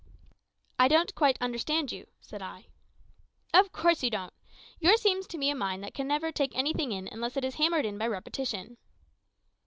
"I 0.79 0.87
don't 0.87 1.13
quite 1.13 1.37
understand 1.39 1.91
you," 1.91 2.07
said 2.21 2.41
I. 2.41 2.65
"Of 3.53 3.71
course 3.71 4.01
you 4.01 4.09
don't. 4.09 4.33
Yours 4.79 4.99
seems 4.99 5.27
to 5.27 5.37
be 5.37 5.51
a 5.51 5.55
mind 5.55 5.83
that 5.83 5.93
can 5.93 6.07
never 6.07 6.31
take 6.31 6.55
anything 6.57 6.91
in 6.91 7.07
unless 7.11 7.37
it 7.37 7.45
is 7.45 7.53
hammered 7.53 7.85
in 7.85 7.99
by 7.99 8.07
repetition." 8.07 8.77